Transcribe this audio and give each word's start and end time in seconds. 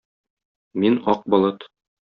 Мин-ак 0.85 1.23
болыт. 1.35 1.69